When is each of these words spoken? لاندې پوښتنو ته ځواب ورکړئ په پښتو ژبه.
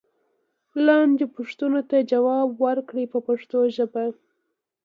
لاندې 0.85 1.25
پوښتنو 1.35 1.79
ته 1.89 1.97
ځواب 2.11 2.49
ورکړئ 2.65 3.05
په 3.13 3.19
پښتو 3.27 3.59
ژبه. 3.75 4.05